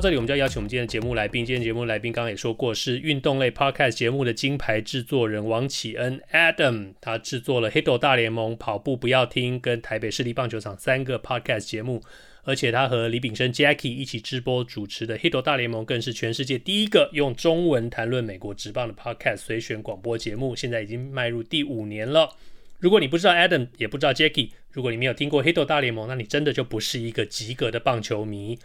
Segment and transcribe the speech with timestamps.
[0.00, 1.44] 到这里我们就要邀请我们今天的节目来宾。
[1.44, 6.94] 今天节目来宾刚刚也说过，是运动类 Podcast 节目的金牌制作人王启恩 Adam。
[7.02, 12.02] 他制作了《Hito 大联盟》、《跑步不要听》跟台北市立棒球场三个 Podcast 节目，
[12.44, 22.30] 而且他和李炳生 Jackie 一起直播主持的《Hito 大联盟》更是全世界第一个用中文谈论美国职棒的 Podcast 随选广播节目，现在已经迈入第五年了。
[22.78, 28.58] 如果你不知道 Adam，也不知道 Jackie，如果你没有听过《Hito 大联盟》，那你真的就不是一个及格的棒球迷。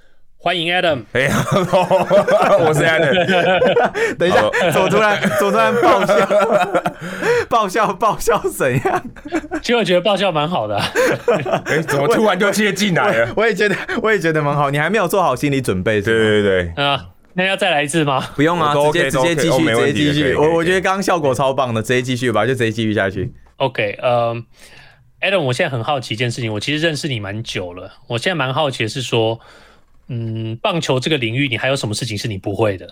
[0.45, 1.35] 欢迎 Adam，哎呀，
[2.61, 3.15] 我是 Adam。
[4.15, 6.27] 等一下，怎么突然 怎么突然爆笑？
[7.49, 9.03] 爆笑爆笑怎样？
[9.63, 10.85] 其实我觉得爆笑蛮好的、啊。
[11.65, 13.33] 哎，怎么突然就接进来了？
[13.35, 14.69] 我也觉得，我也觉得蛮好。
[14.69, 15.99] 你还没有做好心理准备？
[15.99, 16.85] 对对对。
[16.85, 18.23] 啊，那要再来一次吗？
[18.35, 20.35] 不用啊，直接直接继续，直接继续。
[20.35, 23.33] 我我觉得刚刚效果超棒的，直接继续吧，就直接继续下去。
[23.57, 24.35] OK，呃
[25.21, 29.39] ，Adam，我现在很好奇一件事情，我其实认识你蛮久了，我现在蛮好奇的是说。
[30.07, 32.87] 嗯，棒球这个领域，你还有什么事情是你不会的？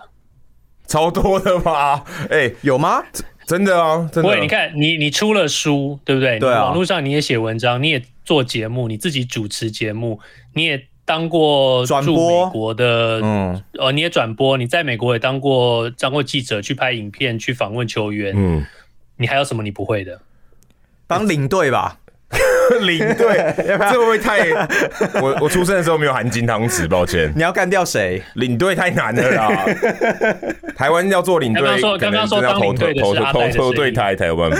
[0.86, 2.04] 超多的吧？
[2.30, 3.02] 哎、欸，有吗？
[3.46, 4.28] 真的啊，真的。
[4.28, 6.38] 不会，你看，你你出了书，对不对？
[6.38, 6.64] 对啊。
[6.64, 10.18] 网络上你也写文章，你也做节目，你自己主持节目，
[10.54, 18.32] 你也当过驻美国的，嗯，哦，你也转播，你在美国也当过当过记者，去拍影片，去访问球员。
[18.36, 18.64] 嗯，
[19.16, 20.20] 你还有什么你不会的？
[21.06, 21.98] 当领队吧。
[22.80, 24.48] 领队， 这会不会太
[25.20, 27.32] 我我出生的时候没有含金汤匙，抱歉。
[27.34, 28.22] 你要干掉谁？
[28.34, 29.66] 领队太难了啦！
[30.76, 34.56] 台湾要做领队，刚刚说刚刚说当领队的是阿呆的对台才有办法。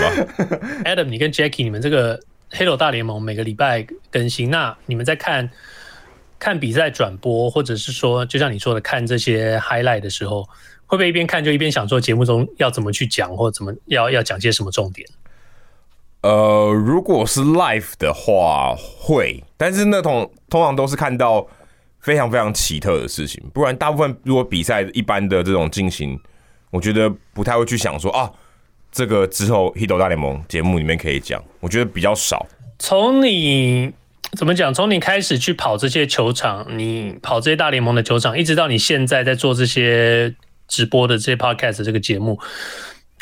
[0.85, 2.21] Adam，你跟 Jackie，你们这个
[2.53, 5.51] Hito 大联盟每个礼拜更新，那你们在看
[6.39, 10.43] 看比赛转播，或者是说，就像你说的，看这些 highlight 的时候，
[10.87, 15.09] 会不会一边看就一边想说节目中要怎么去讲，或怎么要要讲些什么重点？
[16.25, 21.47] 呃，如果是 live 的话会，但是那通通常都是看到
[22.01, 26.19] 非常非常奇特的事情，不然大部分如果比赛一般的这种进行，
[26.71, 28.31] 我觉得不太会去想说啊，
[28.91, 32.47] 这个之后 Hito 大联盟节目里面可以讲，我觉得比较少。
[32.79, 33.93] 从你
[34.33, 34.73] 怎么讲？
[34.73, 40.35] 从你开始去跑这些球场，你跑这些大联盟的球场，一直到你现在在做这些
[40.69, 42.41] 直播的这些 podcast 这个节目。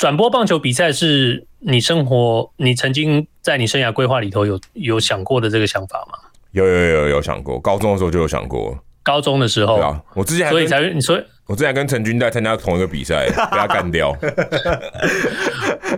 [0.03, 6.19] 转播棒球比赛是你生活，你曾经在你生涯规划里头有有想过的这个想法吗？
[6.51, 8.77] 有有有有想过，高中的时候就有想过。
[9.05, 14.13] 高中的时候，对啊，我之前还所以才你说我之前跟陈军在参加同一个比赛， 被他干掉。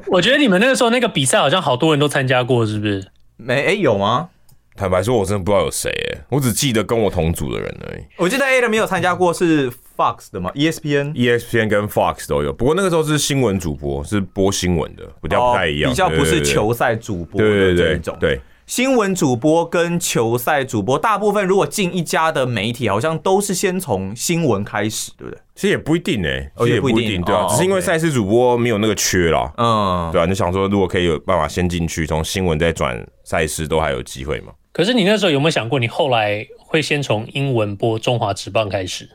[0.09, 3.06] 我觉得你们那个时候那个比赛好像好多人都参加过，是不是？
[3.38, 4.28] 没哎、欸，有吗？
[4.77, 8.03] 坦白说，我真的不知道有谁哎，我只记得跟我同组的人而已。
[8.17, 18.17] 我记得 Adam 没有参加过是 Fox 的吗？ESPN、ESPN 跟 Fox 都有，不过那个时候是新闻主播，是播新闻的，比较不太一样，哦、比较不是球赛主播的这种。
[18.19, 25.39] 对新闻主播跟球赛主播，大部分如果进一家的媒体，好像都是先从新闻开始，对不对？
[25.55, 34.53] 其实也不一定哎，其实也不一定，对啊，只是因为赛事主播没有那个缺啦，嗯，对啊，你想说如果可以有办法先进去，从新闻再转赛事，都还有机会嘛？
[34.75, 39.09] 可是你那时候有没有想过，你后来会先从英文播中华职棒开始？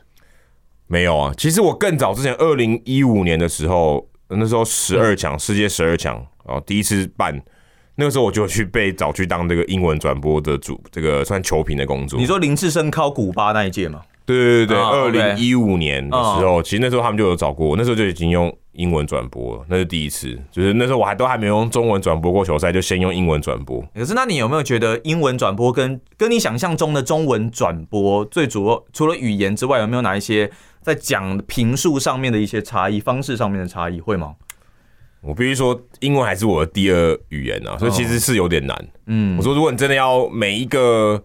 [0.86, 6.14] 没有啊，其实我更早之前，二零一五年的时候，那时候十二强世界十二强，
[6.46, 7.38] 然后第一次办，
[7.96, 12.18] 那个时候我就去被找去当这个英文转播的主，这个算球评的工作。
[12.18, 14.00] 你说林志升考古巴那一届吗？
[14.24, 16.62] 对对对对，二零一五年的时候，oh, okay.
[16.62, 18.50] 其实那时候他们就有找过我，那时候就已经用。
[18.72, 23.84] 英文转播，那是第一次，就是那时候我还都还没用中文转播过球赛，就先用英文转播。
[23.94, 34.36] 可是，那你有没有觉得英文转播跟跟你想象中的中文转播最主要除了语言之外，有没有哪一些在讲评述上面的一些差异、方式上面的差异，会吗？
[35.20, 38.88] 我必须说，英文还是我的第二语言啊，所以其实是有点难。
[39.06, 41.22] 嗯，我说如果你真的要每一个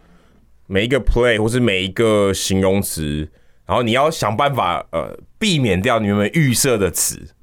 [0.66, 3.30] 每一个 play 或是每一个形容词，
[3.68, 7.35] 然后你要想办法呃避免掉你们预设的词。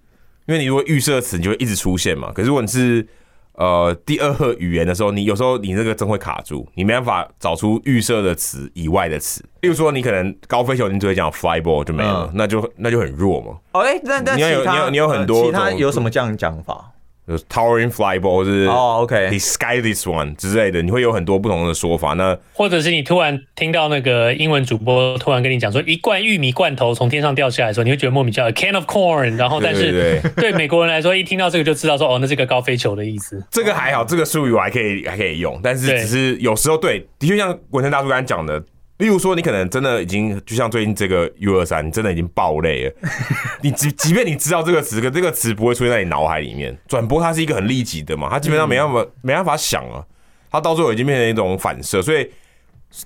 [0.47, 2.33] 因为你如果预设词，你就会一直出现嘛。
[2.33, 3.07] 可是如果你是
[3.55, 9.45] 呃第二语言的时候，你有时候你那个真会卡住，你没办法找出预设的词以外的词。
[9.61, 13.59] 例如说，你可能高飞球，你只会讲 fly ball 就没了，嗯、那就那就很弱嘛。
[13.73, 16.91] 哦，哎、欸，那那你有你有你有很多，其他有什么这样讲法？
[17.27, 22.15] 就是 towering fly ball，或是哦，OK，he sky this one 之类的，你会有很多不同的说法。
[22.15, 29.37] 那或者是你突然听到那个英文主播突然跟你讲说，一罐玉米罐头从天上掉下来的时候，你会觉得莫名其妙，a can of corn。
[29.37, 33.41] 然后，但是 对美国人来说，一听到这个就知道说，哦，那是个高飞球的意思。
[33.51, 38.63] 这个还好，这个术语我还可以还可以用，但是只是有时候对，的确像文成大叔刚才讲的。
[39.03, 42.95] 例如说，你可能真的已经就像最近这个 U 二三，你真的已经爆累了。
[43.61, 46.79] 你即即便你知道这个词，可这个词不会出现在你脑海里面。
[46.87, 50.07] 转播它是一个很立即的嘛，它基本上没办法没办法想啊。
[50.53, 52.01] 它到最后已经变成一种反射。
[52.01, 52.25] 所以，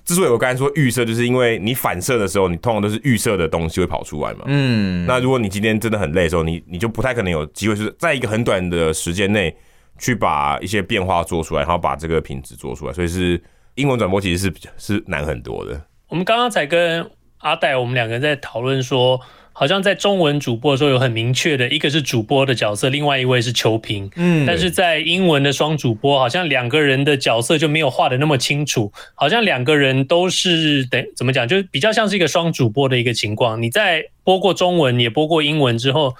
[0.05, 4.41] 之所以我刚才说预设，就是因为你反射的时候，你通常都是预设的东西会跑出来嘛。
[4.45, 5.03] 嗯。
[5.07, 9.57] 那如果你今天真的很累的时候，你你就不太可能有机会是在一个很短的时间内
[9.97, 12.93] 去把一些变化做出来，然后把这个品质做出来。
[12.93, 13.41] 所以是。
[13.77, 15.81] 英文转播其实是比较是难很多的。
[16.09, 19.21] 我们刚刚才跟阿戴，我们两个人在讨论说，
[19.53, 24.09] 好像在中文主播的时候有很明确的，一个是主播的角色，另外一位是球评。
[24.15, 33.61] 嗯，但是在英文的双主播，好像两个人的角色就没有画的那么清楚，好像两个人都是等怎么讲，就比较像是一个双主播的一个情况。
[33.61, 36.15] 你在播过中文也播过英文之后，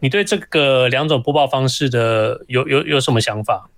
[0.00, 3.68] 你对这个两种播报方式的有有有什么想法？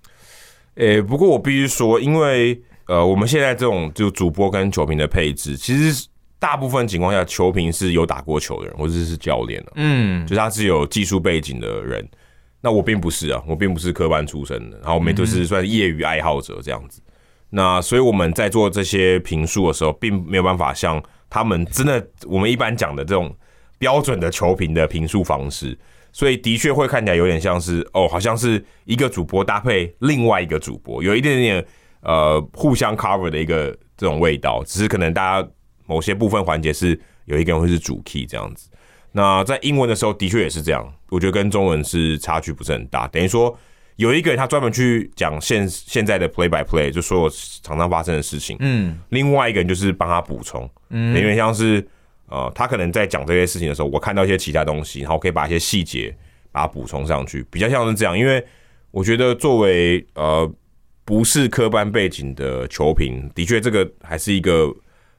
[0.75, 2.61] 诶、欸，不过我必须说，因为。
[2.87, 12.07] 呃，我们现在这种就主播跟球评的配置，其实大部分情况下，球评是有打过球的人，或者是教练的，嗯，就是他是有技术背景的人。
[12.61, 17.01] 那我并不是啊，我并不是科班出身的，然后我们都是算业余爱好者这样子。
[17.49, 23.35] 那所以我们在做这些评述的时候，并没有办法像他们真的我们一般讲的这种
[23.79, 25.77] 标准的球评的评述方式，
[26.11, 31.65] 所以的确会看起来有点像是哦，好像是一个主播搭配另外一个主播，有一点点。
[32.05, 35.49] 呃，互相 cover 的一个这种味道，只是可能大家
[35.87, 38.69] 某些部分环节是有一个人会是主 key 这样子。
[39.11, 43.07] 那在英文的时候，的确也是这样，我觉得跟中文是差距不是很大。
[43.07, 43.57] 等于说
[43.95, 47.29] 有一个人他专门去讲现现在的 play by play，就所有
[47.63, 48.55] 常常发生的事情。
[48.59, 51.83] 嗯，另外一个人就是帮他补充，嗯，因为像是
[52.27, 56.15] 呃，他可能在讲这些事情的时候，我看到一些其他东西，然后可以把一些细节
[56.51, 58.15] 把它补充上去，比较像是这样。
[58.15, 58.45] 因为
[58.91, 60.53] 我觉得作为呃。
[61.05, 64.73] 不是科班背景的球评，的确这个还是一个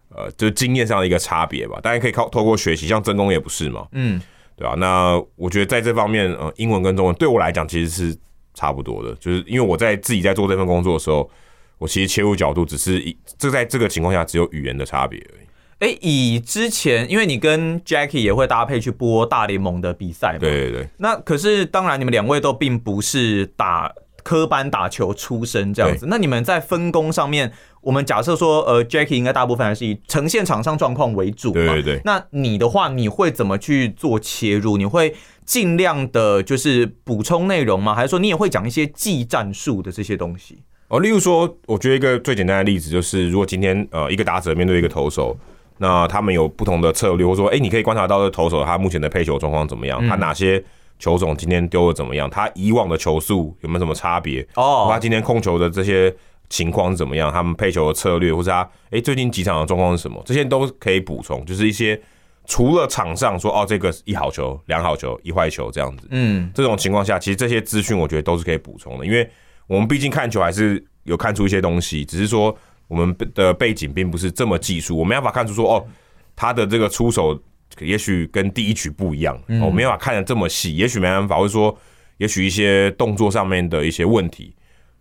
[0.08, 1.78] 呃，就是经验上的一个差别吧。
[1.80, 4.20] 当然可以靠透过学习，像曾公也不是嘛，嗯，
[4.56, 4.74] 对啊？
[4.76, 8.18] 那我觉得在这方面，呃，英文跟中文对我来讲其实是
[8.52, 11.30] 差不多的，就是因为我在自己在做这份工作的时候，
[11.78, 15.46] 我其实切入角度只是一，这在这个情况下只有语言的差别而已。
[15.78, 20.88] 哎、欸，以之前，因为你跟 Jackie 也会搭配去播大联盟的比赛嘛，对对对。
[20.96, 23.94] 那可是当然，你们两位都并不是打。
[24.26, 31.54] 科班打球出身这样子，那你们在分工上面，我们假设说，呃，Jackie 应该大部分还是以呈现场上状况为主嘛？
[31.54, 32.00] 对对对。
[32.04, 34.76] 那你的话，你会怎么去做切入？
[34.76, 35.14] 你会
[35.44, 37.94] 尽量的，就是补充内容吗？
[37.94, 40.58] 还是说你也会讲一些技战术的这些东西？
[40.88, 45.38] 哦，例如说，我觉得一个最简单的例子就是，如果今天呃一个打者面对一个投手，
[45.78, 50.60] 那他们有不同的策略，或者说，哎、欸，你可以观察到这投手他目前的配球状况怎么样，他哪些？
[50.98, 52.28] 球种今天丢的怎么样？
[52.30, 54.46] 他以往的球速有没有什么差别？
[54.54, 56.14] 哦，他今天控球的这些
[56.48, 57.32] 情况是怎么样？
[57.32, 60.22] 他们配球的策略，或是他哎、欸、最近几场的状况是什么？
[60.24, 62.00] 这些都可以补充，就是一些
[62.46, 66.08] 除了场上说哦，这个一好球、两好球、一坏球这样子。
[66.10, 69.28] 嗯，这种情况下，其实这些资讯我觉得都是可以补充的，因为
[69.66, 72.56] 我们毕竟看球还是有看出一些东西，只是说
[72.88, 75.86] 我们的背景并不是这么技术，我没办法看出说哦，
[76.34, 77.38] 他的这个出手。
[77.80, 80.76] 也许跟第一曲不一样，我没办法看得这么细。
[80.76, 81.76] 也许没办法，或者说，
[82.16, 84.54] 也许一些动作上面的一些问题，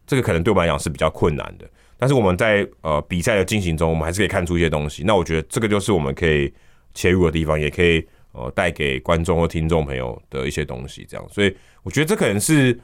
[0.06, 1.66] 这个可能对我们来讲是比较困难的。
[1.98, 5.04] 但是我们在呃比赛的进行中，我们还是可以看出一些东西。
[5.06, 6.54] 那我觉得这个就是我们可以
[6.94, 11.06] 切入的地方，也可以呃带给观众或听众朋友的一些东西。
[11.08, 12.78] 这样，所以我觉得这可能是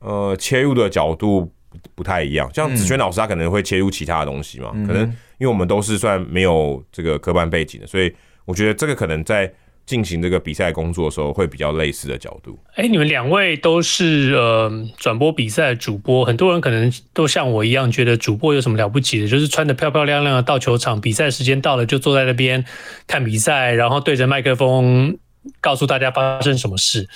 [0.00, 1.48] 呃切入的角度
[1.94, 2.52] 不太一样。
[2.52, 5.02] 像子轩老师他可能会切入其他的东西嘛，可能
[5.38, 8.12] 因为我们都是算没有这个科班背景的，所以。
[8.46, 9.52] 我觉得这个可能在
[9.84, 12.58] 进行这个比赛工作的时候会比较类似的角度。
[12.74, 22.64] 哎、你们两位都是呃转播比赛的主播，很多人可能都像我一样觉得主播有什么了不起的，就是穿得漂漂亮亮的到球场，比赛时间到了就坐在那边
[23.06, 25.18] 看比赛，然后对着麦克风
[25.60, 27.08] 告诉大家发生什么事。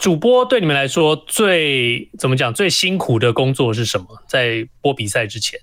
[0.00, 4.06] 主播对你们来说最怎么讲最辛苦的工作是什么？
[4.28, 5.58] 在播比赛之前。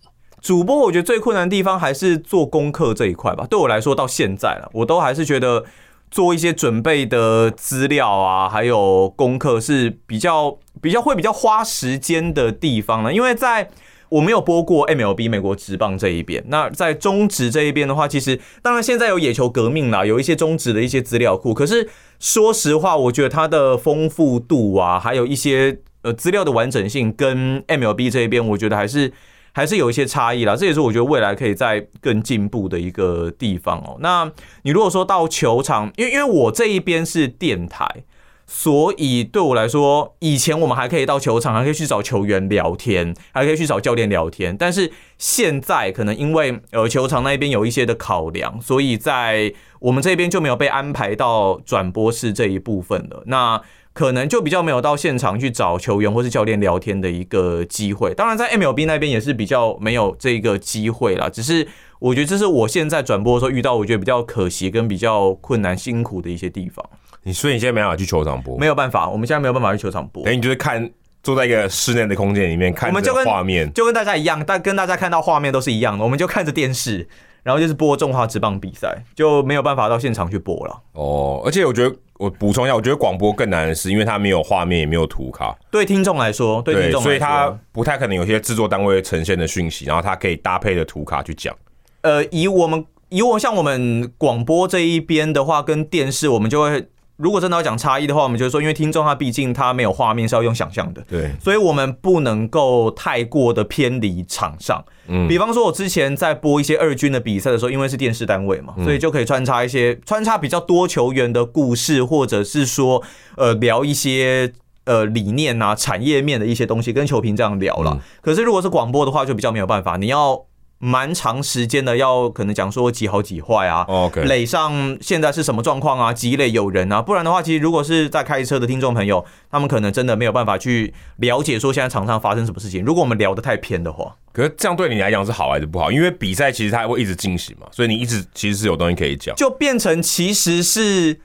[0.46, 3.48] 主播我觉得最困难的地方还是做功课这一块吧。
[3.50, 5.66] 对我来说，到现在了，我都还是觉得
[6.12, 13.12] 做一些准备的资料啊，还有功课是比较比较会比较花时间的地方呢。
[13.12, 13.72] 因为在
[14.10, 21.56] 我没有播过 MLB 美国职棒这一边，那在中职这一边的话，其实当然现在有野球革命啦，有一些中职的一些资料库。
[21.56, 25.80] 可是说实话，我觉得它的丰富度啊，还有一些。
[26.04, 29.12] 呃资料的完整性跟 MLB 这一边，我觉得还是
[29.56, 30.56] 还是有一些差异啦。
[30.56, 33.98] 这也是我觉得未来可以再更进步的一个地方哦。
[34.02, 34.32] 那
[34.64, 38.04] 你如果说到球场，因为因为我这一边是电台。
[38.48, 44.56] 所以对我来说，以前我们还可以到球场，还可以去找球员聊天，还可以去找教练聊天。
[44.56, 53.24] 但是现在可能因为呃球场那边有一些的考量，所以在我们这边就没有被安排到转播室这一部分了。
[53.26, 53.60] 那
[53.96, 58.14] 可能就比较没有到现场去找球员或是教练聊天的一个机会。
[58.14, 61.30] 当然，在 MLB 那边也是比较没有这个机会啦。
[61.30, 61.66] 只是
[62.00, 66.86] 我觉得这是我现在转播的时候遇到我觉得比较可惜跟比较困难辛苦的一些地方。
[67.24, 68.58] 你所以你现在没办法去球场播？
[68.58, 70.26] 没有办法，我们现在没有办法去球场播。
[70.26, 70.92] 等于你就是看
[71.24, 76.04] 坐在一个室内的空间里面看我们就跟画面，就跟大家一样，但跟大家看到画面都是一样的。
[76.04, 77.08] 我们就看着电视，
[77.46, 80.82] 然后就是播中华职棒比赛，就没有办法到现场去播了。
[80.94, 85.56] 哦，而且我觉得我补充一下，我觉得广播更难的是，因为它没有画面，也没有图卡。
[85.70, 91.56] 对听众来说，对听众来说，所以它不太可能有些制作单位呈现的讯息，然后它可以搭配的图卡去讲。
[92.02, 96.88] 呃，以我们以我像我们广播这一边的话，跟电视我们就会。
[97.18, 104.84] 如果真的要讲差异的话，我们就是说，因为听众他毕竟他没有画面，是要用想象的，对，所以我们不能够太过的偏离场上。
[105.08, 113.02] 嗯，比方说，我之前在播一些二军的比赛的时候，因为是电视单位嘛，所以就可以穿插一些穿插比较多球员的故事，或者是说，
[113.38, 114.52] 呃，聊一些
[114.84, 118.02] 呃理念啊、产业面的一些东西，跟球评这样聊了。
[118.22, 120.46] 可是如果是广播的话，就比较没有办法，你要。
[120.78, 126.14] 蛮长时间的，要可能讲说几好几坏啊，OK，垒上现在是什么状况啊？
[126.14, 127.02] 几垒有人啊？
[127.02, 132.84] 不然的话，其实如果是在开车的听众朋友，他们可能真的没有办法去了解说现在场上发生什么事情。
[132.84, 135.90] 如果我们聊得太偏的话，可是这样对你来讲是好还是不好？
[135.92, 141.22] 因为比赛其实它会一直进行嘛，所以你一直其实是有东西可以讲，就变成其实是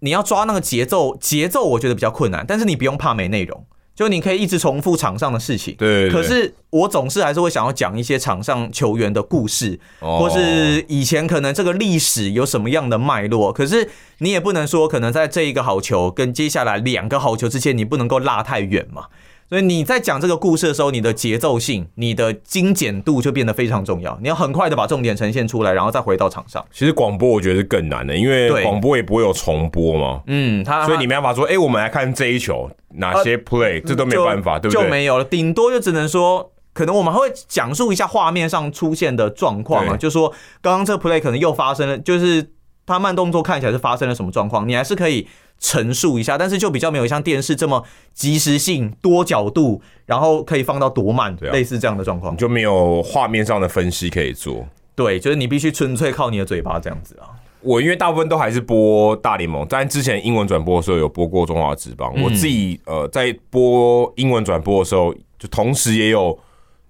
[0.00, 3.66] 你要抓那个节奏，节奏我觉得比较困难，但是你不用怕没内容。
[3.94, 6.10] 就你可以一直重复场上的事情，对。
[6.10, 13.52] 可是我总是还是会想要讲一些场上球员的故事，哦，或是以前可能这个历史有什么样的脉络。
[13.52, 19.06] 可是你也不能说，可能在这一个好球跟接下来两个好球之间，你不能够拉太远嘛。
[19.54, 24.18] 所以你在讲这个故事的时候，你的节奏性、你的精简度就变得非常重要。
[24.20, 26.64] 你要很快的把重点呈现出来，然后再回到场上。
[26.72, 30.22] 其实广播我觉得是更难的，因为广播也不会有重播嘛。
[30.26, 34.82] 嗯，他所以你没办法说，哎、欸，我们来看这一球哪些 play，、呃、这都没有办法，对不对？
[34.82, 42.50] 就没有了，顶多就只能说，可能我们还会讲述一下画面上出现的状况啊，就说刚刚这 play 可能又发生了，就是
[42.86, 45.26] 他慢动作看起来是发生了什么状况，你还是可以。
[45.60, 54.66] 陈述一下，但是就比较没有像电视这么及时性、多角度，然后可以放到多慢，对啊，类似这样的状况，你就没有画面上的分析可以做。
[54.96, 57.30] 对，就是你必须纯粹靠你的嘴巴这样子啊。
[57.60, 62.12] 我因为大部分都还是播大联盟，但之前英文转播的时候有播过中华职棒。
[62.16, 66.36] 嗯、我自己呃在播英文转播的时候，就同时也有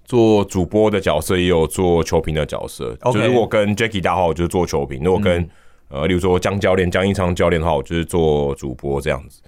[0.07, 2.97] 做主播的角色，也有做球评的角色。
[3.13, 5.51] 就如果跟 Jackie 大号就是做球评，如果跟、嗯
[5.95, 9.41] 呃，例如说江教练、江一昌教练的话，我就是做主播这样子。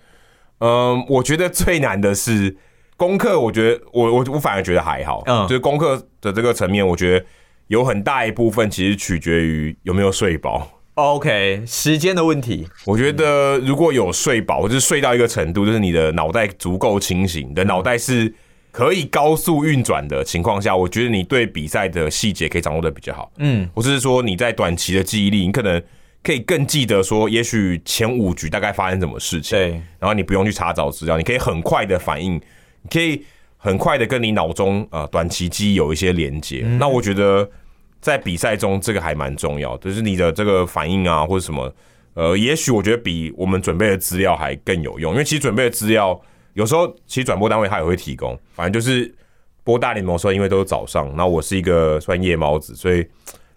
[0.61, 2.57] 嗯，我觉得最难的是
[2.97, 3.39] 功课。
[3.41, 5.25] 我觉得我我我反而觉得还好。
[5.27, 7.27] 嗯，就是功课的这个层面，我觉得
[7.67, 10.71] 有很大一部分其实取决于有没有睡饱。
[10.95, 12.67] OK，时间的问题。
[12.85, 18.33] 我觉得如果有睡饱，或者是睡到一个程度，就是你的脑袋足够清醒，你的脑袋是
[18.71, 23.31] 可以高速运转的情况下，我觉得你对比赛的细节可以掌握的比较好。
[23.39, 25.83] 嗯，或者是说你在短期的记忆力，你可能。
[26.27, 33.25] 可以更记得说，也许前五局大概发生什么事情，对，然后你不用去查找资料，你可以很快的反应，你可以
[33.57, 36.63] 很快的跟你脑中呃短期记忆有一些连接。
[36.65, 36.79] 嗯。
[36.81, 37.49] 那我觉得
[38.01, 41.73] 在比赛中这个还蛮重要，就是你的这个反应啊或者什么，
[42.15, 46.21] 呃，也许我觉得比我们准备的资料还更有用，因为其实准备的资料
[46.55, 49.15] 有时候其实转播单位他也会提供，反正就是
[49.63, 53.07] 播大联盟的时候，因为都是早上，那我是一个算夜猫子，所以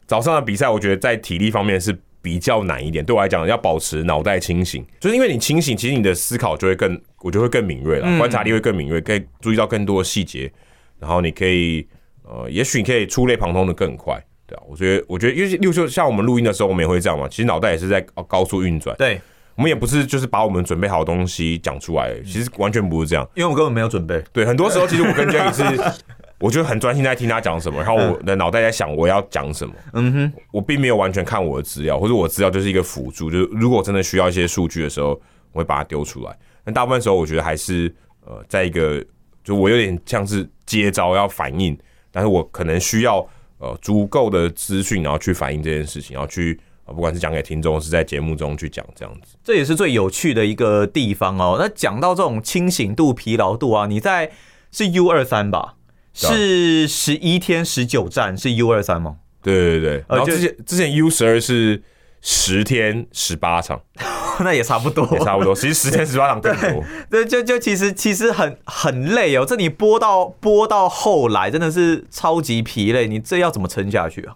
[0.06, 2.00] 早上的比赛我觉得在体力方面是。
[2.22, 10.52] 比较难一点，对我来讲，要保持脑袋清醒，就是因为你清醒，其实你的思考就会更，我觉得会更敏锐了，观察力会更敏锐，可以注意到更多的细节，
[11.00, 11.88] 然后你可以，
[12.24, 19.22] 呃，也许你可以触类旁通的更快，对啊，我觉得，我觉得，因为六就像我们录音的时候，我们也会这样嘛，其实脑袋也是在高速运转，对，
[19.56, 26.04] 我们也不是就是把我们准备好的东西讲出来，其实完全不是这样，因为我根本没有准备，对，很多时候其实我跟 Jacky 是。
[26.40, 29.74] 我就很专心在听他讲什么，然后我的脑袋在想我要讲什么。
[29.94, 33.30] 嗯哼，我并没有完全看我的资料，或者我的资料就是一个辅助。
[33.30, 35.10] 就是如果真的需要一些数据的时候，
[35.52, 36.38] 我会把它丢出来。
[36.64, 37.94] 但大部分时候，我觉得还是
[38.26, 39.04] 呃，在一个
[39.44, 41.78] 就我有点像是接招要反应，
[42.12, 43.18] 但是我可能需要
[43.58, 51.58] 呃足够的资讯，然后去反映这件事情，然后去不管是讲给听众，是在节目中去讲这样子，这也是最有趣的一个地方哦。
[51.60, 54.32] 那讲到这种清醒度、疲劳度啊，你在
[54.72, 55.76] 是 U 二三吧？
[56.14, 59.18] 是十一天十九站是 U 二三吗？
[59.42, 61.82] 对对对，然后之前之前 U 十二是
[62.22, 63.82] 十天十八场，
[64.42, 65.56] 那也差不多，也差不多。
[65.56, 69.46] 其实十天十八场更多， 对，就就其实其实很很累哦。
[69.46, 74.36] 这你播到播到后来真的是超级疲累，你这要怎么撑下去啊？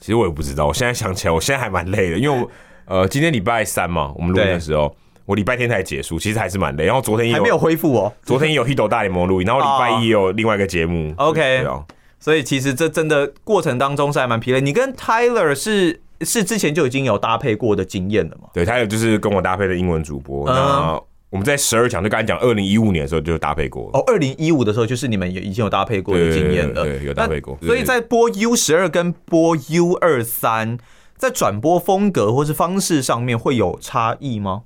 [0.00, 2.50] 其实我也不知道，我现在想起来，我现在还蛮累的，因为我
[2.86, 4.94] 呃今天礼拜三嘛，我们录音的时候，
[5.26, 6.84] 我礼拜天才结束，其实还是蛮累。
[6.84, 11.14] 然后昨天也有还没有恢复哦，昨天也有 Hito 大联盟录音，然后礼拜一也有另外一个节目。
[11.16, 11.84] OK，对啊。
[12.20, 14.60] 所以其实这真的过程当中是还蛮疲累。
[14.60, 18.48] 你跟 Tyler 是是之前就已经有搭配过的经验了吗？
[18.54, 20.48] 对，他有就是跟我搭配的英文主播。
[20.48, 23.90] 嗯、那我们在十二强就刚才讲，二零一五年的时候就搭配过。
[23.92, 27.58] 哦，二零一五的时候就是你们也已经有搭配过的经验了，对，有搭配过。
[27.60, 30.78] 所以在播 U 十二跟播 U 二三，
[31.18, 34.62] 在转播风格或是方式上面会有差异吗？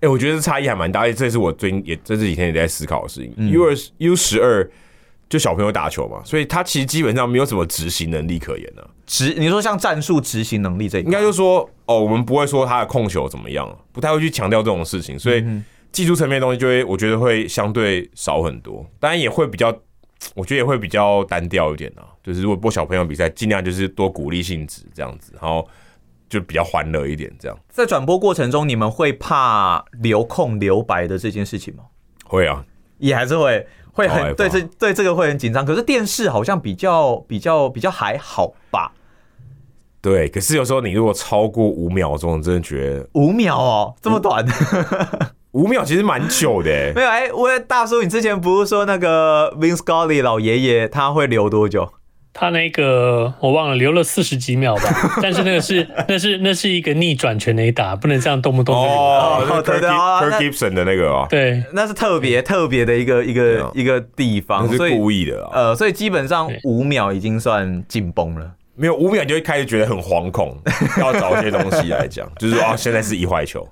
[0.00, 3.32] 哎、欸，我觉得差异还蛮大，而且这是我最近也这这几天也在思考的事情。
[3.36, 4.70] 嗯、U 二 U 十二。
[5.28, 8.88] 就小朋友打球嘛，所以他其实基本上没有什么执行能力可言的、啊。
[9.06, 15.44] 执你说像战术执行能力这一块，应该就是说哦，我们不会说他的控球怎么样，不太会去强调这种事情，所以
[15.92, 18.84] 技术层面的东西就会我觉得会相对少很多。
[18.98, 19.68] 当然也会比较，
[20.34, 22.02] 我觉得也会比较单调一点啊。
[22.24, 25.64] 就是如果播小朋友比赛，尽量就是多鼓励性质这样子，然后
[26.30, 27.58] 就比较欢乐一点这样。
[27.68, 31.84] 在转播过程中，你们会怕留空留白的这件事情吗？
[32.24, 32.64] 会啊，
[32.96, 33.66] 也还是会。
[33.92, 38.92] 会很对这对这个会很紧张，可是电视好像比较比较比较还好吧？
[40.00, 44.46] 对，可是有时候你如果超过五秒钟，真的觉得五秒哦，这么短，
[45.50, 46.92] 五秒其实蛮久的。
[46.94, 51.92] 没有哎，我大叔，你之前不是说那个 Vin Scully 老爷爷他会留多久？
[52.32, 54.82] 他那个我忘了，留了四十几秒吧，
[55.20, 68.52] 但是那个是那是那是一个逆转全垒打，不能这样动不动就哦，对对，Kirk Gibson 的那个哦，对，那是特别特别的一个一个一个地方，是故意的，呃，所以基本上五秒已经算紧绷了。
[68.80, 70.56] 没有五秒，你就会开始觉得很惶恐，
[70.98, 73.68] 要找一些东西来讲，就是说啊， 现在是一坏球，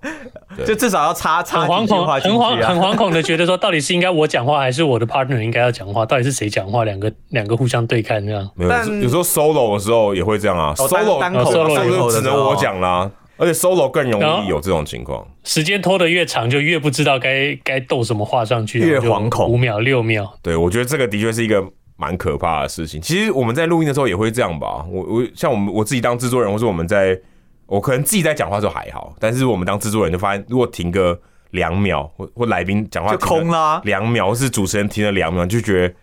[0.67, 6.05] 就至少要插插几句话进去啊，很惶很惶恐的觉得说，到底是应该我讲话，还是我的 partner 应该要讲话？
[6.05, 6.85] 到底是谁讲话？
[6.85, 8.47] 两个两个互相对看这样。
[8.55, 15.27] 没有，有时候 solo 的时候也会这样啊，solo 单口 solo 只能我讲啦，而且 solo 更容易有这种情况。
[15.43, 19.49] 时间拖得越长，就越不知道该该斗什么话上去，越惶恐。
[19.49, 21.65] 五秒六秒，对，我觉得这个的确是一个。
[22.01, 23.03] 蛮可怕的事情。
[23.03, 24.87] 其实我们在录音的时候也会这样吧。
[24.89, 27.21] 我我像我们我自己当制作人，或是我们在，
[27.67, 35.95] 我可能自己在讲话的时候还好，但是我们当制作人就发现，如果停个两秒，或或来宾讲话就空了两秒，或是主持人停了两秒，就觉得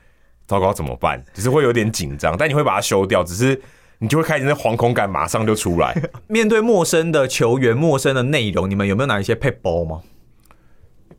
[0.46, 1.24] 糟糕怎么办？
[1.34, 3.62] 只是会有点紧张，但你会把它修掉，只是
[4.00, 5.96] 你就会开始那惶恐感马上就出来。
[6.28, 10.02] 面对陌生的球员、陌生的内容，你们有没有哪一些撇步吗？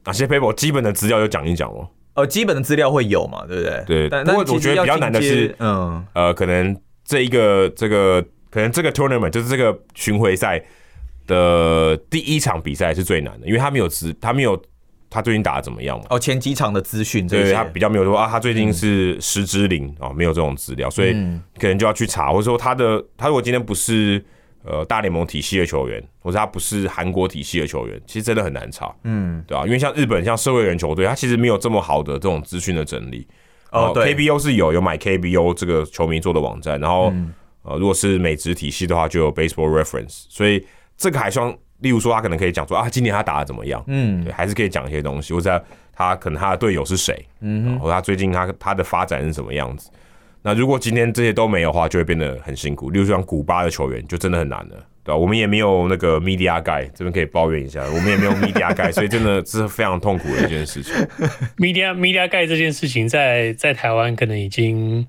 [0.04, 0.52] 哪些撇步？
[0.52, 1.88] 基本的资料就讲一讲哦。
[2.16, 3.84] 呃，基本的资料会有嘛，对不对？
[3.86, 10.60] 对，但不过我觉得比较难的是，嗯，呃，可能这一个这个，可能这个 tournament 就是这个巡回赛
[11.26, 14.60] 的第一场比赛是最难的，因为他没有资，他没有
[15.08, 16.06] 他最近打的怎么样嘛？
[16.10, 21.12] 哦，前几场的资讯，对，他比较没有说啊，他最近是十支零哦，没有这种资料，所以
[21.58, 24.24] 可能就要去查，或者说他的他如果今天不是。
[24.66, 29.64] 呃，大联盟体系的球员，或者他不是韩国体系的球员，其实真的很难查，嗯，对吧、啊？
[29.64, 33.26] 因为像日本，像社会人球队，他其实没有这么好的这种资讯的整理。
[33.70, 49.90] 哦，对，KBO 是有有买 KBO 这个球迷做的网站，然后、嗯、呃，如果是美职体系的话，就有 Baseball Reference，所以这个还算，例如说他可能可以讲说啊，今年他打的怎么样，嗯，对，还是可以讲一些东西，或者他可能他的队友是谁，嗯，或者他最近他他的发展是什么样子。
[50.46, 52.90] 那如果今天这些都没有的话，就会变得很辛苦。
[52.90, 55.16] 例如像古巴的球员，就真的很难了，对吧？
[55.16, 60.94] 我们也没有那个 media guy，这边可以抱怨一下，我们也没有 media guy，所以真的是非常痛苦的一件事情。
[61.58, 65.04] media media guy 这件事情在，在在台湾可能已经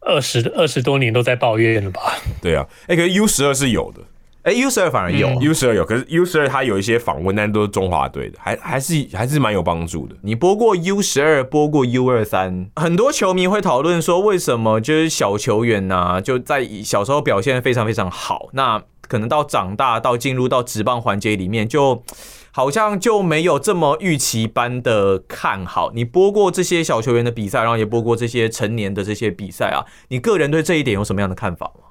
[0.00, 2.00] 二十二十多年都在抱怨了吧？
[2.42, 4.02] 对啊，哎、欸，可是 U 十二是有的。
[4.48, 10.16] 哎，U 十二反而有，U 十二有，可是 U 十二它有一些访问，但都是中华队的，还还是还是蛮有帮助的。
[10.22, 22.02] 你播过 U 十二，播过 U 二三，很多球迷会讨论说，为什么就是小球员呐、啊，就在小时候表现非常非常好，那可能到长大到进入到职棒环节里面，就
[22.50, 25.92] 好像就没有这么预期般的看好。
[25.94, 31.87] 你播过这些小球员的比赛，然后也播过这些成年的这些比赛啊，你个人对这一点有什么样的看法吗？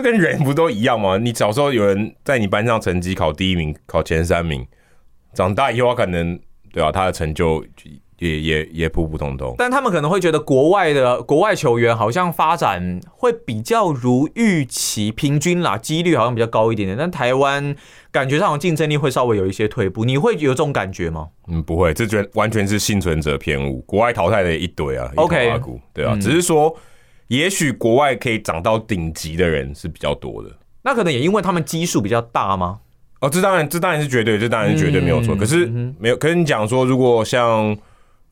[0.00, 1.18] 这跟人不都一样吗？
[1.18, 4.66] 你小时候有人在你班上成绩考第一名、考前三名，
[5.34, 6.38] 长大以后可能
[6.72, 7.64] 对啊，他的成就
[8.18, 9.54] 也也也普普通通。
[9.58, 16.96] 但他们可能会觉得国外的国外球员好像发展会比较如预期，平均啦，几率好像比较高一点点。
[16.96, 17.74] 但台湾
[18.10, 21.28] 感觉上竞争力会稍微有一些退步，你会有这种感觉吗？
[21.48, 23.80] 嗯，不会，这全完全是幸存者偏误。
[23.80, 25.60] 国外淘汰的一堆啊，OK，
[25.92, 26.74] 对啊，嗯、只是说
[27.30, 30.50] 也许国外可以涨到顶级的人是比较多的。
[30.82, 32.80] 那可能也因为他们基数比较大吗？
[33.20, 35.36] 哦，这当然，这当然是绝对，这当然是绝对没有错。
[35.36, 35.66] 嗯、可是
[36.00, 37.76] 没有，可是你讲说，如果像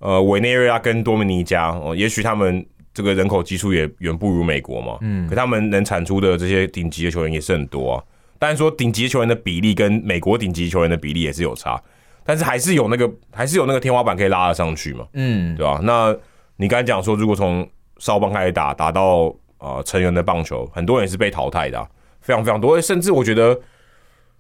[0.01, 4.99] 呃委内瑞拉跟多米尼加，哦，也许他们这个人口基数也远不如美国嘛。
[5.03, 5.29] 嗯。
[5.29, 8.03] 可他们能产出的这些顶级的球员也是很多啊。
[8.41, 11.81] 当然说顶级球员的比例跟美国顶级球员的比例也是有差，
[12.25, 15.07] 但是还是有那个还是有那个天花板可以拉得上去嘛。
[15.13, 15.79] 嗯，对吧？
[15.85, 16.17] 那
[16.57, 17.65] 你刚才讲说，如果从
[17.99, 21.89] 少棒开始打，打到呃成人的棒球，很多人也是被淘汰的、
[22.21, 23.59] 非常非常多，甚至我觉得。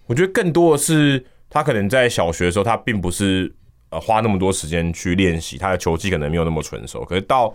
[0.08, 3.54] 我觉得更多的是，他可能在小学的时候，他并不是
[3.90, 7.04] 呃花那么多时间去练习，他的球技可能没有那么纯熟。
[7.04, 7.54] 可是到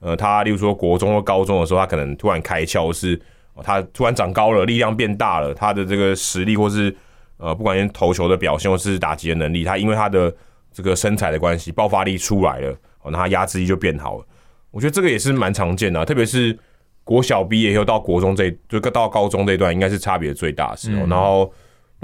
[0.00, 3.22] 呃他例如说国中或高中的时候，他可能突然开窍，是
[3.62, 6.92] 他突然长高了，力量变大了，他的这个实力或是
[7.36, 10.34] 呃不管是投球的表现或是打击的能力，他因为他的
[10.72, 14.24] 这个身材的关系，爆发力出来了，哦那他压制力就变好了。
[14.72, 16.58] 我觉得这个也是蛮常见的啊，特别是
[17.04, 21.52] 国小毕业以后到国中这就到高中这一段，应该是差别最大的时候，然后。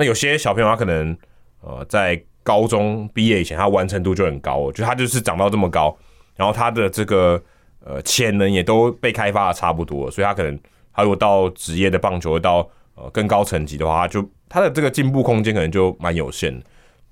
[0.00, 1.18] 那有些小朋友他可能
[1.60, 5.98] 呃在高中毕业以前，他完成度就很高，就他就是长到这么高，
[6.36, 7.42] 然后他的这个
[7.84, 10.56] 呃潜能也都被开发的差不多，所以他可能
[10.94, 12.58] 他如果到职业的棒球到
[12.94, 16.64] 呃更高层级的话，他就他的这个进步空间可能就蛮有限的。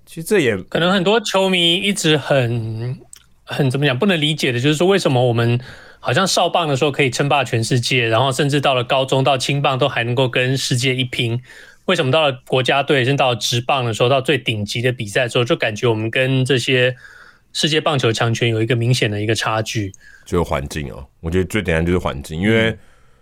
[0.05, 2.97] 其实这也可能很多球迷一直很
[3.47, 5.59] 很怎么讲不能理解的，就是说为什么我们
[6.01, 11.41] 好像少棒的时候可以称霸全世界，然后甚至到了高中到青棒都还能够跟世界一拼。
[11.87, 16.95] 为什么到了国家队，甚至到了职棒的时候，到最顶级的比赛的时候，就感觉我们跟这些
[17.53, 19.93] 世界棒球强权有一个明显的一个差距？
[20.25, 22.77] 就是环境哦，我觉得最简单就是环境，因为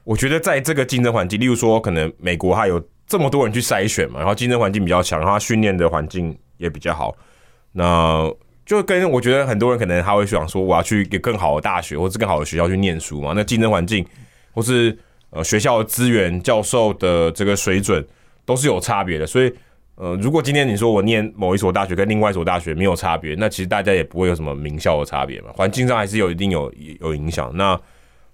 [0.05, 7.15] 我觉得在这个竞争环境，例如说可能美国它有这么多人去筛选嘛，然后竞争环境比较强，然后训练的环境也比较好，
[7.73, 8.33] 那
[8.67, 14.05] 就跟我觉得很多人可能他会想说，我要去一个更好的大学或是更好的学校去念书嘛，那竞争环境
[14.53, 14.97] 或是
[15.31, 18.05] 呃学校的资源、教授的这个水准。
[18.47, 19.51] 都是有差别的，所以，
[19.95, 27.51] 呃，如果今天你说我念某一所大学跟另外一所大学没有差别，那其实大家也不会有什么名校的差别嘛，环境上还是有一定有有影响。
[27.57, 27.81] 那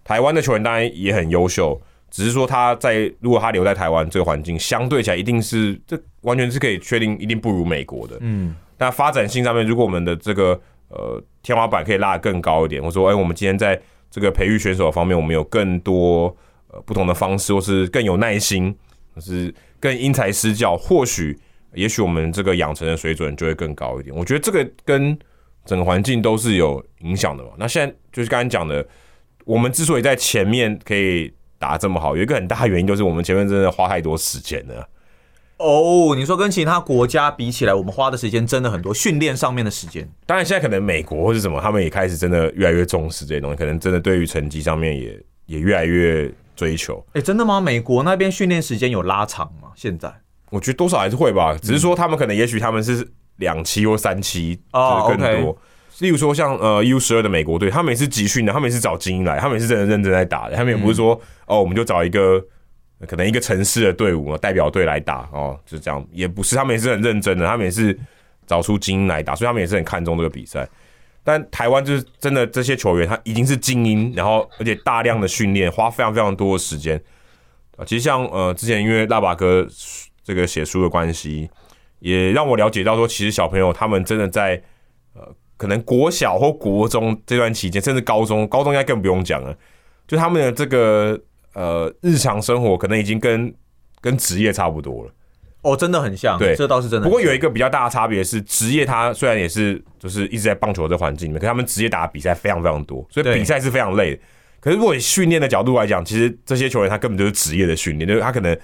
[0.02, 8.16] 台湾的球员当然也很优秀，只是说他在如果他留在台湾这个环境，相对起来一定是这完全是可以确定一定不如美国的。
[8.18, 16.36] 嗯，那发展性上面，如果我们的这个呃天花板可以拉得更高一点，或者说，哎，我们今天在这个培育选手方面，我们有更多
[16.72, 18.76] 呃不同的方式，或是更有耐心，
[19.14, 19.54] 就是。
[19.82, 21.34] 更因材施教，或许，
[21.72, 24.14] 也许我们这个养成的水准就会更高一点。
[24.14, 25.18] 我觉得这个跟
[25.64, 27.48] 整个环境都是有影响的嘛。
[27.56, 28.86] 那现在就是刚才讲的，
[29.46, 34.86] 我们之所以在前面可以打这么好，有一个很大原因就是我们前面真的花太多时间了。
[35.60, 40.08] 哦，你说跟其他国家比起来，我们花的时间真的很多，训练上面的时间。
[40.26, 46.32] 当然，现在可能美国或是什么，他们也开始真的越来越重视这些东西，可能真的对于成绩上面也也越来越。
[46.56, 47.58] 追求，哎、欸，真的吗？
[47.58, 49.68] 美国那边训练时间有拉长吗？
[49.74, 50.12] 现在
[50.50, 55.26] 我觉得多少还是会吧，只是说他们可能，也许他们是两期或三期，哦，更多。
[55.26, 55.56] Oh, okay.
[56.00, 62.44] 例如说像呃 U 十二的美国队，他们也是集训的，他们也是找精英来，他们也是真的认真在打的，他们也不是说、嗯、哦，我们就找一个
[63.06, 67.98] 可能一个城市的队伍代表队来打哦，就这样，也不是，他们也是很认真的，他们也是
[68.46, 70.68] 找出精英来打，所以他们也是很看重这个比赛。
[71.22, 77.00] 但台湾就是真的，这些球员他已经是精英，然后而且大量的训练，花非常非常多的时间
[77.76, 77.84] 啊。
[77.84, 79.66] 其实像呃之前因为腊八哥
[80.24, 81.48] 这个写书的关系，
[81.98, 84.62] 也让我了解到说，其实小朋友他们真的在
[85.14, 85.22] 呃
[85.56, 89.54] 可能国小或国中这段期间，甚至高中，高中应该更不用讲了，
[90.08, 91.20] 就他们的这个
[91.54, 93.52] 呃日常生活可能已经跟
[94.00, 95.10] 跟职业差不多了。
[95.62, 97.06] 哦，真的很像，对，这倒是真的。
[97.06, 104.22] 不过有一个比较大的差别是，职业他虽然也是就是一直在棒球的环境里面，可是他们职业打的比赛非常非常多，所以比赛是非常累的。
[104.58, 108.56] 可是如果以训练的角度来讲，其实这些球员他根本就是职业的训练，就是他可能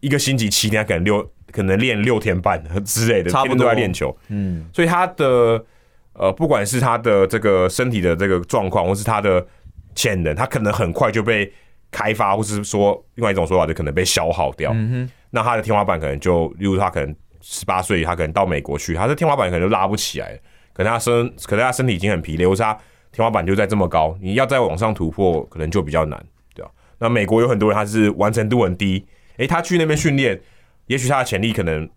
[0.00, 4.14] 一个星期七天，他可能六可能练六天半之类的，差不多都在练球。
[4.28, 5.64] 嗯，所以他的
[6.12, 9.46] 呃，不管是他的这个身体的这个状况，或是他的
[9.94, 11.50] 潜能，他可能很快就被
[11.94, 14.72] 开发，或是说另外一种说法，就可能被消耗掉。
[14.74, 15.10] 嗯哼。
[15.30, 20.36] 那他的天花板可能就，例如他可能十八岁，他可能到美国去，他的天花板可能就拉不起来，
[20.72, 22.76] 可能他身，可能他身体已经很疲累，或是他
[23.12, 26.20] 天花板就在这么高，你要再往上突破，可能就比较难，
[26.52, 26.70] 对吧？
[26.98, 30.40] 那美国有很多人他是完成度很低，诶，他去那边训练，
[30.86, 31.88] 也许他的潜力可能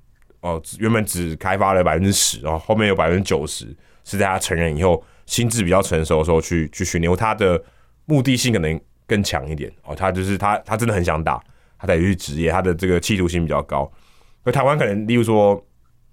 [0.42, 3.66] 哦，原本只开发了百分之十，然后后面有百分之九十
[4.04, 7.64] 是在他成人以后，心智比较成熟的时候去去训练，他的
[8.06, 9.96] 目的性可能更强一点哦。
[9.96, 11.42] 他就是他他真的很想打，
[11.80, 13.92] 他才去职业，他的这个企图心比较高。
[14.44, 15.60] 而台湾可能，例如说，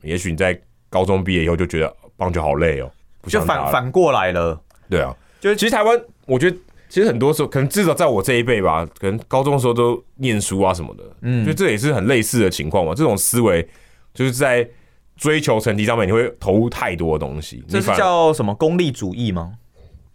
[0.03, 2.91] 也许你在高中毕业以后就觉得棒球好累哦，
[3.27, 4.59] 就反反过来了。
[4.89, 6.57] 对啊，就是其实台湾，我觉得。
[6.87, 12.95] 其实很多时候，可能至少在我这一辈吧，可能高中的时候都念书啊什么的，嗯，就这也是很类似的情况嘛。
[12.95, 13.67] 这种思维
[14.13, 14.69] 就是在
[15.17, 17.65] 追求成绩上面，你会投入太多的东西。
[17.67, 19.55] 这是叫什么功利主义吗？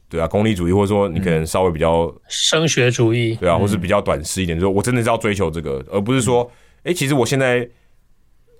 [0.09, 6.51] 对啊，功利主义，或者说你可能稍微比较升学主义，对啊，或是比较短视一点，就是我真的是要追求这个，而不是说，
[6.83, 7.69] 哎，其实我现在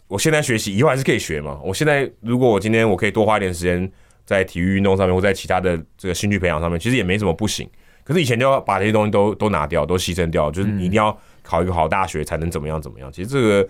[0.08, 1.60] 我现在学习以后还是可以学嘛。
[1.64, 3.92] 我现在如果我今天我可以多花一点时间
[4.26, 7.68] 在体育运动上面，或在其他的这个兴趣培养上面，其实也没什么不行。
[8.04, 13.12] 可是以前就要把这些东西都都拿掉，都牺牲掉，就是你一定要考一个好大学才能怎么样怎么样。
[13.12, 13.64] 其实这个，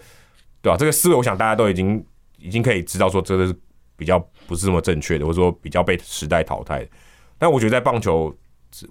[0.62, 0.78] 对吧、啊？
[0.78, 2.04] 这个思维，我想大家都已经
[2.38, 3.56] 已经可以知道，说这个是
[3.98, 6.86] 比较不是这么正确的，或者说比较被时代淘汰。
[7.40, 8.32] 但我觉得在棒球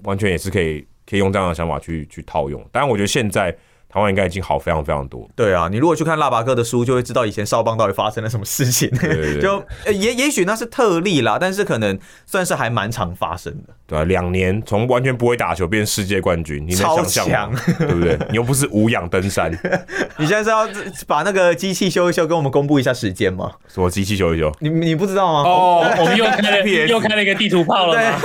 [0.02, 2.60] 完全也是可以可以用这样的想法去去套用。
[2.72, 3.56] 当然，我觉得现在。
[3.90, 5.26] 台湾应该已经好非常非常多。
[5.34, 8.86] 对啊，你如果去看腊八哥的书，就会知道以前少棒到底发生了什么事情。
[8.90, 13.74] 对对对 就也也许那是特例啦，但是可能算是还蛮常发生的。
[13.88, 17.58] 对啊，两年从完全不会打球变世界冠军，你能想象吗？
[17.78, 18.18] 对不对？
[18.28, 19.50] 你又不是无氧登山。
[20.18, 20.68] 你现在是要
[21.06, 23.50] 把那个机器修一修，跟我们公布一下时间吗？
[23.66, 24.54] 什么机器修一修？
[24.60, 25.48] 你你不知道吗？
[25.48, 28.20] 哦，我们又开了 P S， 又开了一个地图炮了吗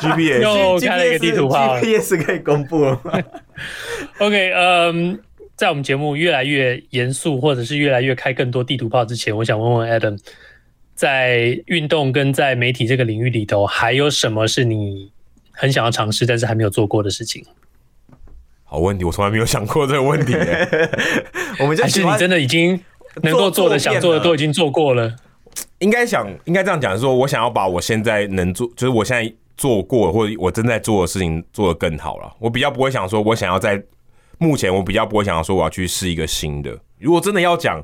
[0.00, 3.00] ？GPS 又开了一个地图炮，GPS 可以公布了。
[4.18, 5.14] OK，嗯、um,，
[5.56, 10.16] 在我们节目越来越严肃，或者是越来越开更多地图炮之前，我想问问 Adam，
[11.00, 15.10] 在运动跟在媒体这个领域里头，还有什么是你
[15.50, 17.42] 很想要尝试，但是还没有做过的事情？
[18.64, 20.34] 好问题，我从来没有想过这个问题。
[21.58, 22.78] 我们就还是你真的已经
[23.22, 25.16] 能够做的、想做的都已经做过了？
[25.78, 32.30] 应该想，应该这样讲，说我想要把我现在能做，就是我现在做过或者我正在做的事情做得更好了。
[32.38, 33.82] 我比较不会想说，我想要在。
[34.36, 36.78] 目前我比较不会想要说我要去试一个新的。
[36.98, 37.82] 如果真的要讲，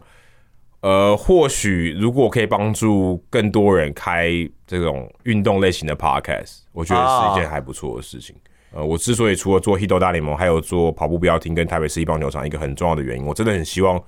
[0.87, 4.31] 呃，或许如果可以帮助更多人开
[4.69, 8.37] 这种运动类型的 podcast，我觉得是一件还不错的事情。
[8.71, 14.01] 呃，我之所以除了做 Hito 大联盟，还有做跑步不要停跟台北市一棒球场，一个很重要的原因，我真的很希望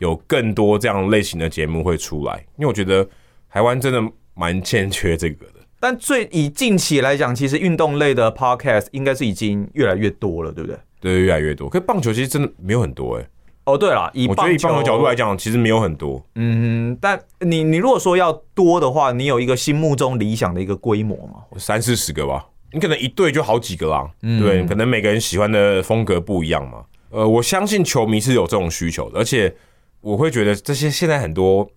[0.00, 3.08] 有更多这样类型的节目会出来，因为我觉得
[3.48, 5.54] 台湾真的蛮欠缺这个的。
[5.80, 10.78] 但最以近期来讲，其实运动类的 podcast 应该是已经越来越多了，对不对？
[11.00, 11.70] 对，越来越多。
[11.70, 13.28] 可是棒球其实真的没有很多哎、欸。
[13.68, 16.24] 哦，对了，以我觉得以棒球角度来讲，其实没有很多。
[16.36, 21.44] 嗯，但你你如果说要多的话，你有一个心目中理想的一个规模吗？
[21.58, 22.46] 三四十个吧。
[22.72, 24.08] 你可能一队就好几个啊。
[24.22, 26.78] 嗯、对，可能每个人喜欢的风格不一样嘛。
[27.10, 29.54] 呃，我相信球迷是有这种需求的，而且
[30.00, 31.68] 我会觉得这些现在很多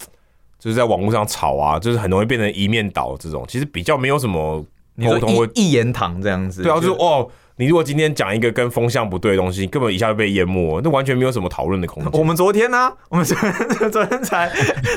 [0.58, 4.66] 就是在网络上吵啊，就是很容易变成一面倒这种，其实比较没有什么
[5.04, 6.64] 沟通或一言堂这样子。
[6.64, 7.30] 对啊，就是哦。
[7.62, 12.12] 你如果今天讲一个跟风向不对的东西，根本一下就被淹没，那完全没有什么讨论的空间。
[12.20, 14.50] 我们昨天呢、啊，我们昨天昨天才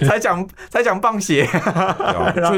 [0.09, 1.53] 才讲才讲棒鞋，就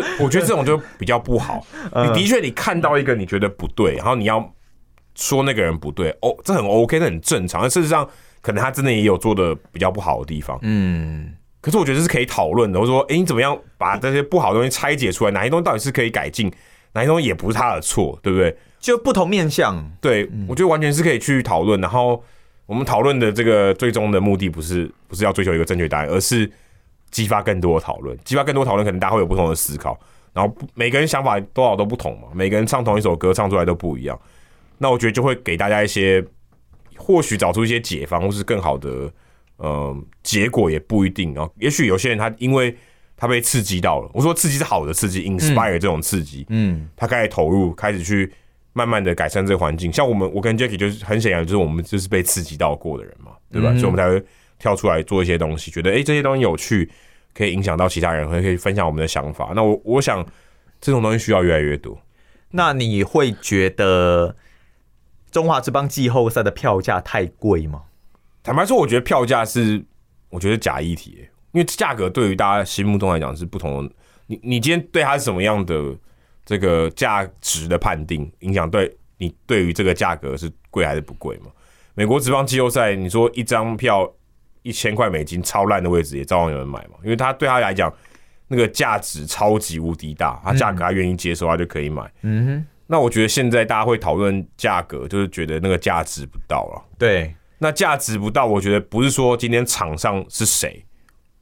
[0.24, 1.66] 我觉得这种就比较不好。
[1.92, 4.54] 你的确你看到一个你觉得不对，然后你要
[5.16, 7.62] 说那个人不对，哦，这很 OK，这很正常。
[7.62, 8.08] 但事实上，
[8.40, 10.56] 可能他真的也有做的比较不好的地方。
[10.62, 12.78] 嗯，可是我觉得这是可以讨论的。
[12.78, 15.32] 我说，哎，你怎么样把这些不好的东西拆解出来？
[15.32, 16.48] 哪些东西到底是可以改进？
[16.92, 18.56] 哪些东西也不是他的错，对不对？
[18.86, 21.80] 就不同面向，对，我觉得完全是可以去讨论。
[21.80, 22.22] 然后
[22.66, 26.48] 我们讨论的这个最终的目的，不是不是要追求一个正确答案，而是
[27.10, 28.16] 激发更多的讨论。
[28.24, 29.98] 激发更多讨论，可能大家会有不同的思考。
[30.32, 34.16] 然后每个人想法多少都不同嘛，每个人唱同一首歌唱出来都不一样。
[34.78, 36.24] 那我觉得就会给大家一些，
[36.96, 38.88] 或许找出一些解方，或是更好的，
[39.58, 41.34] 嗯、呃，结果也不一定。
[41.34, 42.72] 然后也许有些人他因为
[43.16, 48.32] 他被刺激到了，我说刺激是好的刺激，inspire 这种刺激，嗯，他开始投入，开始去。
[48.76, 53.70] 慢慢的改善这个环境，像我们，我跟 Jacky 就是很显然就是我们就是被刺激到过的人嘛，对吧？
[53.72, 54.22] 嗯、所以我们才会
[54.58, 56.90] 跳出来做一些东西，觉得哎、欸，这些东西有趣，
[57.32, 59.52] 可以影响到其他人，可以分享我们的想法。
[59.56, 60.22] 那我我想
[60.78, 61.98] 这种东西需要越来越多。
[62.50, 64.36] 那你会觉得
[65.30, 67.84] 中华之邦季后赛的票价太贵吗？
[68.42, 69.82] 坦白说，我觉得票价是
[70.28, 73.94] 我觉得假议题，因为价格对于大家心目中来讲是不同的。
[74.26, 75.96] 你你今天对它是什么样的？
[76.46, 81.50] 这个价值的判定影响对你对于这个价格是贵还是不贵嘛？
[81.94, 84.10] 美国职棒季后赛，你说一张票
[84.62, 86.98] 一千块美金，超烂的位置也照样有人买嘛？
[87.02, 87.92] 因为他对他来讲，
[88.48, 92.10] 那个价值超级无敌大，他价格他愿意接受，他就可以买。
[92.22, 92.66] 嗯哼。
[92.86, 96.84] 那我觉得现在大家会讨论价格，就是觉得那个价值不到了。
[96.96, 100.84] 对，那价值不到，我觉得不是说今天场上是谁，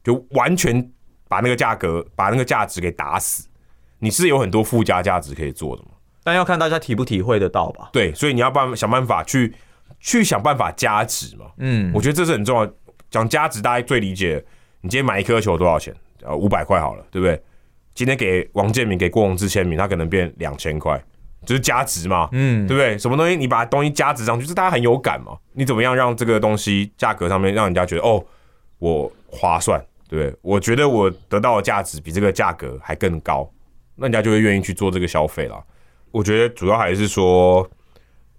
[0.03, 0.91] 就完全
[1.29, 3.47] 把那个价格、把那个价值给打死。
[3.99, 5.89] 你是有很多附加价值可以做的嘛？
[6.23, 7.91] 但要看大家体不体会得到吧。
[7.93, 9.55] 对，所以你要办想办法去
[10.01, 11.47] 去想办法加值嘛。
[11.59, 12.71] 嗯，我觉得这是很重要。
[13.11, 14.45] 讲加值，大家最理解，
[14.81, 15.95] 你今天买一颗球多少钱？
[16.23, 17.41] 呃，五百块好了，对不对？
[17.95, 21.01] 今天给王建民、给郭宏志签名，他可能变两千块，
[21.45, 22.29] 就是加值嘛。
[22.33, 22.99] 嗯，对不对？
[22.99, 25.37] 什么东西你把东西加值上去，就是大家很有感嘛。
[25.53, 28.25] 你怎么样让这个东西价格上面让人家觉得哦，
[28.79, 29.79] 我划算，
[30.09, 30.39] 对不对？
[30.43, 33.49] 我觉得我得到的价值比这个价格还更高，
[33.97, 35.65] 那人家就会愿意去做这个消费了。
[36.11, 37.69] 我觉得主要还是说，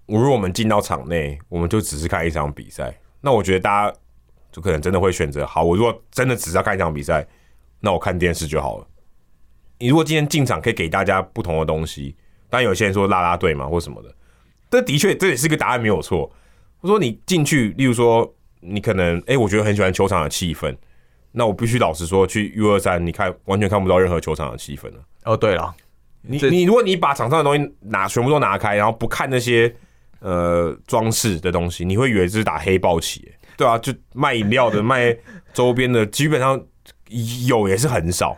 [0.06, 3.98] 如果我们进到场内，我们就只是看一场比赛，那我觉得大家
[4.50, 7.26] 就可能真的会选择，好，我如果真的只是要看一场比赛，
[7.80, 8.86] 那我看电视就好了。
[9.78, 12.16] 你如果今天进场可以给大家不同的东西，
[12.48, 14.14] 当然有些人说啦啦队嘛或什么的，
[14.70, 16.32] 这的确这也是个答案没有错。
[16.80, 20.74] 我说你进去，例如说你可能哎、我觉得很喜欢球场的气氛，
[21.38, 25.00] 那我必须老实说，去 U 二三你看完全看不到任何球场的气氛了。
[25.24, 25.74] 哦，对了。
[26.22, 29.70] 你你如果你把场上的东西拿全部都拿开，然后不看那些
[30.20, 35.14] 呃装饰的东西，你会以为这是打黑豹旗，对啊，就卖饮料的、 卖
[35.52, 36.58] 周边的，基本上
[37.46, 38.34] 有也是很少，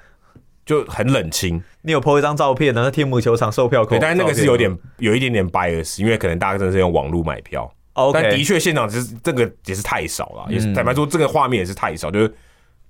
[0.66, 1.62] 就很冷清。
[1.82, 2.90] 你有 po 一张照片呢？
[2.90, 7.72] 天母球场售票口，对，但是那个是有点有一点点 bias，因为可能大家真的是用网络买票。
[7.94, 8.12] Okay.
[8.12, 12.34] 但的确现场其实这个也是太少了，也是坦白说这个画面也是太少，就是。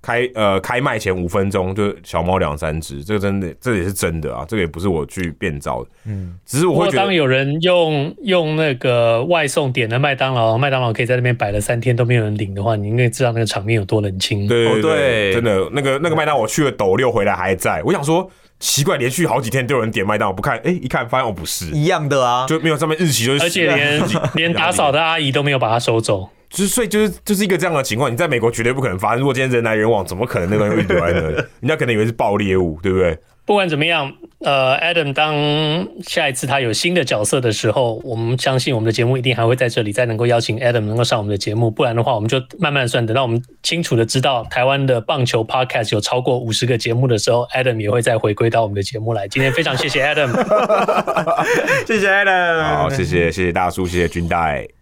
[0.01, 14.47] 开呃开卖前五分钟就小猫两三只，这个真的这也是真的啊，这个也不是我去变造的，嗯，只是我会觉得，当有人用用那个外送点的麦当劳，麦当劳可以在那边摆了三天都没有人领的话，你应该知道那个场面有多冷清。
[14.47, 21.65] 对对真的那个那个麦当劳我去了斗六回来还在，我想说奇怪，连续好几天都有人点麦当劳，不看哎一看发现我不是。
[21.71, 24.01] 一样的啊，就没有上面日期，就是而且连
[24.35, 26.29] 连打扫的阿姨都没有把它收走。
[26.49, 29.19] 就是所以就是就是一个这样的情况，你在美国绝对不可能发生。
[29.19, 31.35] 如果今天人来人往，怎么可能那个东西会留在那里？
[31.61, 33.17] 人家可能以为是爆裂物，对不对？
[33.45, 34.11] 不管怎么样，
[34.45, 35.33] 呃，Adam 当
[36.03, 41.71] 下一次他有新的角色的时候，我们相信我们的节目一定还会在这里再能够邀请 Adam 能够上我们的节目。
[41.71, 49.27] 不然的话，我们就慢慢算，等到我们清楚的知道台湾的棒球 Podcast 有超过五十个节目的时候，Adam 也会再回归到我们的节目来。
[49.27, 50.31] 今天非常谢谢 Adam，
[51.87, 54.78] 谢谢 Adam，好，谢谢谢谢大叔，谢谢军代。